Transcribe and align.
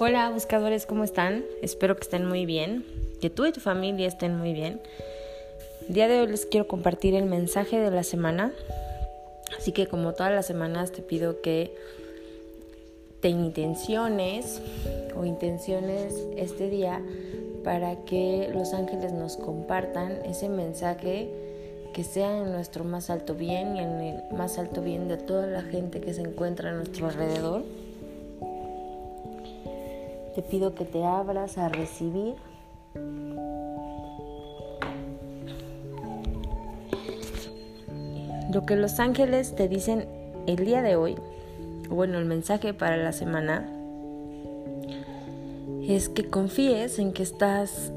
Hola 0.00 0.30
buscadores, 0.30 0.86
¿cómo 0.86 1.02
están? 1.02 1.44
Espero 1.60 1.96
que 1.96 2.02
estén 2.02 2.24
muy 2.24 2.46
bien, 2.46 2.86
que 3.20 3.30
tú 3.30 3.46
y 3.46 3.52
tu 3.52 3.58
familia 3.58 4.06
estén 4.06 4.38
muy 4.38 4.52
bien. 4.52 4.80
Día 5.88 6.06
de 6.06 6.20
hoy 6.20 6.28
les 6.28 6.46
quiero 6.46 6.68
compartir 6.68 7.16
el 7.16 7.24
mensaje 7.24 7.80
de 7.80 7.90
la 7.90 8.04
semana, 8.04 8.52
así 9.58 9.72
que 9.72 9.88
como 9.88 10.14
todas 10.14 10.32
las 10.32 10.46
semanas 10.46 10.92
te 10.92 11.02
pido 11.02 11.40
que 11.40 11.74
te 13.20 13.28
intenciones 13.28 14.62
o 15.16 15.24
intenciones 15.24 16.14
este 16.36 16.70
día 16.70 17.02
para 17.64 17.96
que 18.04 18.52
los 18.54 18.74
ángeles 18.74 19.12
nos 19.12 19.36
compartan 19.36 20.12
ese 20.24 20.48
mensaje 20.48 21.28
que 21.92 22.04
sea 22.04 22.38
en 22.38 22.52
nuestro 22.52 22.84
más 22.84 23.10
alto 23.10 23.34
bien 23.34 23.74
y 23.74 23.80
en 23.80 24.00
el 24.00 24.22
más 24.36 24.58
alto 24.58 24.80
bien 24.80 25.08
de 25.08 25.16
toda 25.16 25.48
la 25.48 25.62
gente 25.62 26.00
que 26.00 26.14
se 26.14 26.20
encuentra 26.20 26.70
a 26.70 26.74
nuestro 26.74 27.08
alrededor. 27.08 27.64
Te 30.38 30.44
pido 30.44 30.72
que 30.72 30.84
te 30.84 31.04
abras 31.04 31.58
a 31.58 31.68
recibir. 31.68 32.36
Lo 38.52 38.64
que 38.64 38.76
los 38.76 39.00
ángeles 39.00 39.56
te 39.56 39.66
dicen 39.66 40.06
el 40.46 40.64
día 40.64 40.80
de 40.80 40.94
hoy, 40.94 41.16
bueno, 41.88 42.18
el 42.18 42.24
mensaje 42.24 42.72
para 42.72 42.96
la 42.96 43.12
semana, 43.12 43.68
es 45.82 46.08
que 46.08 46.30
confíes 46.30 47.00
en 47.00 47.12
que 47.12 47.24
estás 47.24 47.90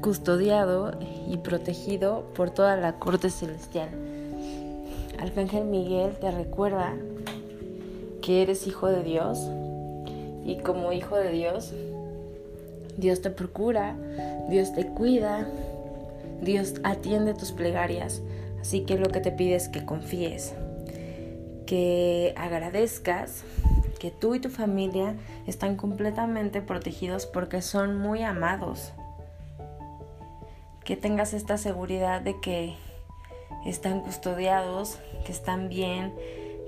custodiado 0.00 0.98
y 1.28 1.36
protegido 1.36 2.24
por 2.34 2.50
toda 2.50 2.76
la 2.76 2.94
corte 2.98 3.30
celestial. 3.30 3.88
Arcángel 5.20 5.66
Miguel 5.66 6.16
te 6.20 6.32
recuerda 6.32 6.96
que 8.20 8.42
eres 8.42 8.66
hijo 8.66 8.88
de 8.88 9.04
Dios 9.04 9.38
y 10.44 10.58
como 10.58 10.92
hijo 10.92 11.16
de 11.16 11.30
Dios, 11.30 11.72
Dios 12.96 13.22
te 13.22 13.30
procura, 13.30 13.96
Dios 14.48 14.74
te 14.74 14.86
cuida, 14.86 15.46
Dios 16.40 16.74
atiende 16.84 17.34
tus 17.34 17.52
plegarias. 17.52 18.22
Así 18.60 18.82
que 18.82 18.98
lo 18.98 19.08
que 19.08 19.20
te 19.20 19.32
pide 19.32 19.54
es 19.54 19.68
que 19.68 19.84
confíes, 19.84 20.54
que 21.66 22.34
agradezcas 22.36 23.44
que 23.98 24.10
tú 24.10 24.34
y 24.34 24.40
tu 24.40 24.50
familia 24.50 25.14
están 25.46 25.76
completamente 25.76 26.60
protegidos 26.60 27.26
porque 27.26 27.62
son 27.62 27.96
muy 27.98 28.22
amados. 28.22 28.92
Que 30.84 30.96
tengas 30.96 31.34
esta 31.34 31.56
seguridad 31.56 32.20
de 32.20 32.40
que 32.40 32.74
están 33.64 34.00
custodiados, 34.00 34.98
que 35.24 35.30
están 35.30 35.68
bien, 35.68 36.12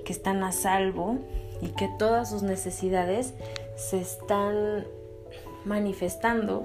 que 0.05 0.13
están 0.13 0.43
a 0.43 0.53
salvo 0.53 1.17
y 1.61 1.67
que 1.69 1.89
todas 1.99 2.29
sus 2.29 2.43
necesidades 2.43 3.33
se 3.75 3.99
están 3.99 4.85
manifestando, 5.65 6.63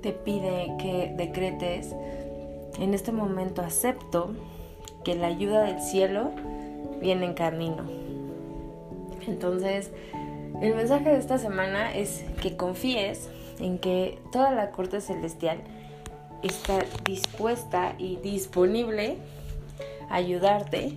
te 0.00 0.12
pide 0.12 0.74
que 0.78 1.12
decretes, 1.16 1.94
en 2.78 2.94
este 2.94 3.12
momento 3.12 3.60
acepto 3.62 4.34
que 5.04 5.14
la 5.14 5.26
ayuda 5.26 5.64
del 5.64 5.80
cielo 5.80 6.30
viene 7.00 7.26
en 7.26 7.34
camino. 7.34 7.84
Entonces, 9.26 9.90
el 10.60 10.74
mensaje 10.74 11.10
de 11.10 11.18
esta 11.18 11.38
semana 11.38 11.94
es 11.94 12.24
que 12.40 12.56
confíes 12.56 13.28
en 13.58 13.78
que 13.78 14.18
toda 14.32 14.50
la 14.50 14.70
corte 14.70 15.00
celestial 15.00 15.58
está 16.42 16.78
dispuesta 17.04 17.94
y 17.98 18.16
disponible 18.16 19.18
a 20.08 20.16
ayudarte 20.16 20.96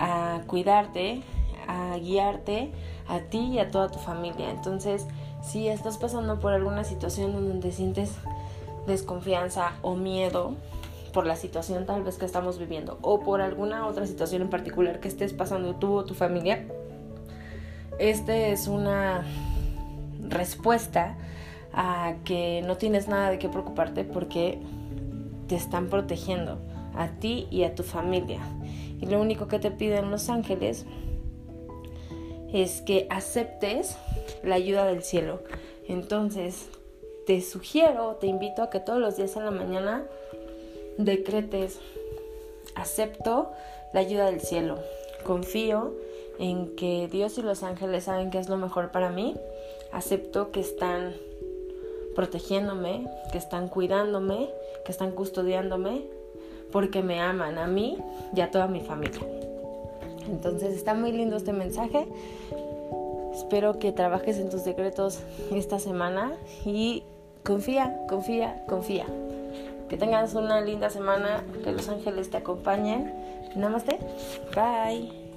a 0.00 0.40
cuidarte, 0.46 1.22
a 1.68 1.96
guiarte 1.98 2.72
a 3.08 3.20
ti 3.20 3.38
y 3.38 3.58
a 3.58 3.70
toda 3.70 3.88
tu 3.88 3.98
familia. 3.98 4.50
Entonces, 4.50 5.06
si 5.42 5.68
estás 5.68 5.98
pasando 5.98 6.40
por 6.40 6.52
alguna 6.52 6.82
situación 6.82 7.32
en 7.32 7.48
donde 7.48 7.70
sientes 7.70 8.14
desconfianza 8.86 9.72
o 9.82 9.94
miedo 9.94 10.54
por 11.12 11.26
la 11.26 11.36
situación 11.36 11.86
tal 11.86 12.02
vez 12.02 12.18
que 12.18 12.24
estamos 12.24 12.58
viviendo 12.58 12.98
o 13.02 13.20
por 13.20 13.40
alguna 13.40 13.86
otra 13.86 14.06
situación 14.06 14.42
en 14.42 14.50
particular 14.50 15.00
que 15.00 15.08
estés 15.08 15.32
pasando 15.32 15.74
tú 15.74 15.94
o 15.94 16.04
tu 16.04 16.14
familia, 16.14 16.64
esta 17.98 18.34
es 18.34 18.68
una 18.68 19.24
respuesta 20.28 21.16
a 21.72 22.14
que 22.24 22.62
no 22.66 22.76
tienes 22.76 23.08
nada 23.08 23.30
de 23.30 23.38
qué 23.38 23.48
preocuparte 23.48 24.04
porque 24.04 24.58
te 25.48 25.56
están 25.56 25.88
protegiendo 25.88 26.58
a 26.96 27.08
ti 27.08 27.46
y 27.50 27.64
a 27.64 27.74
tu 27.74 27.82
familia. 27.82 28.40
Y 29.00 29.06
lo 29.06 29.20
único 29.20 29.48
que 29.48 29.58
te 29.58 29.70
piden 29.70 30.10
los 30.10 30.28
ángeles 30.28 30.84
es 32.52 32.82
que 32.82 33.06
aceptes 33.10 33.96
la 34.42 34.56
ayuda 34.56 34.84
del 34.86 35.02
cielo. 35.02 35.40
Entonces, 35.86 36.68
te 37.26 37.40
sugiero, 37.40 38.16
te 38.20 38.26
invito 38.26 38.62
a 38.62 38.70
que 38.70 38.80
todos 38.80 38.98
los 38.98 39.16
días 39.16 39.36
en 39.36 39.44
la 39.44 39.50
mañana 39.50 40.04
decretes, 40.98 41.78
acepto 42.74 43.50
la 43.92 44.00
ayuda 44.00 44.26
del 44.26 44.40
cielo. 44.40 44.78
Confío 45.24 45.94
en 46.38 46.74
que 46.76 47.08
Dios 47.08 47.36
y 47.38 47.42
los 47.42 47.62
ángeles 47.62 48.04
saben 48.04 48.30
que 48.30 48.38
es 48.38 48.48
lo 48.48 48.56
mejor 48.56 48.90
para 48.90 49.10
mí. 49.10 49.36
Acepto 49.92 50.50
que 50.50 50.60
están 50.60 51.14
protegiéndome, 52.14 53.06
que 53.32 53.38
están 53.38 53.68
cuidándome, 53.68 54.50
que 54.84 54.92
están 54.92 55.12
custodiándome, 55.12 56.02
porque 56.72 57.02
me 57.02 57.20
aman 57.20 57.58
a 57.58 57.66
mí 57.66 57.98
y 58.34 58.40
a 58.40 58.50
toda 58.50 58.66
mi 58.66 58.80
familia. 58.80 59.20
Entonces 60.28 60.74
está 60.74 60.94
muy 60.94 61.12
lindo 61.12 61.36
este 61.36 61.52
mensaje. 61.52 62.06
Espero 63.34 63.78
que 63.78 63.92
trabajes 63.92 64.38
en 64.38 64.50
tus 64.50 64.64
decretos 64.64 65.20
esta 65.52 65.78
semana 65.78 66.32
y 66.64 67.04
confía, 67.44 68.06
confía, 68.08 68.64
confía. 68.68 69.06
Que 69.88 69.96
tengas 69.96 70.34
una 70.34 70.60
linda 70.60 70.88
semana, 70.90 71.42
que 71.64 71.72
los 71.72 71.88
ángeles 71.88 72.30
te 72.30 72.36
acompañen. 72.36 73.12
Namaste. 73.56 73.98
Bye. 74.54 75.29